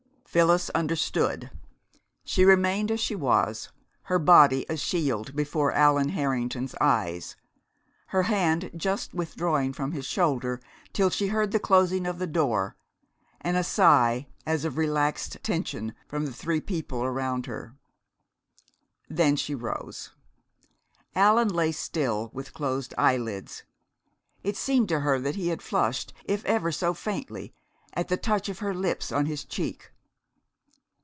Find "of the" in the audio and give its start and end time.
12.07-12.27